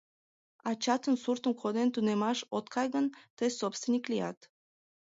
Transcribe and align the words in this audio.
Ачатын 0.69 1.15
суртым 1.23 1.53
коден 1.61 1.89
тунемаш 1.93 2.39
от 2.57 2.65
кай 2.73 2.87
гын, 2.95 3.05
тый 3.37 3.49
собственник 3.59 4.03
лият. 4.11 4.39